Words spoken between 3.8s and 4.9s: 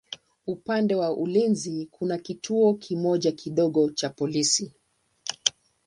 cha polisi.